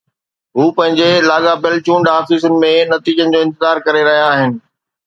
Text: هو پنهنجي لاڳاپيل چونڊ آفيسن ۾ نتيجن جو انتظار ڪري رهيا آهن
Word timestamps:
هو 0.55 0.63
پنهنجي 0.77 1.09
لاڳاپيل 1.27 1.75
چونڊ 1.87 2.09
آفيسن 2.19 2.53
۾ 2.65 2.73
نتيجن 2.95 3.35
جو 3.37 3.45
انتظار 3.47 3.85
ڪري 3.87 4.05
رهيا 4.11 4.27
آهن 4.33 4.61